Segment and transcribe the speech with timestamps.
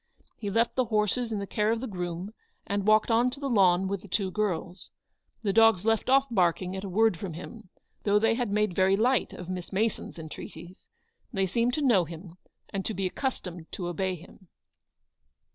[0.35, 2.33] He left the horses in the care of the groom,
[2.65, 4.89] and walked on to the lawn with the two girls.
[5.43, 7.69] The dogs left off barking at a word from him,
[8.03, 10.89] though they had made very light of Miss Mason's en treaties.
[11.31, 12.37] They seemed to know him,
[12.71, 14.47] and to be accustomed to obey him.